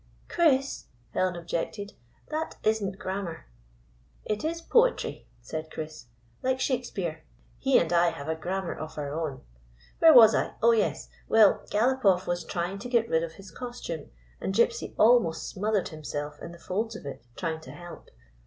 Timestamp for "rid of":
13.09-13.33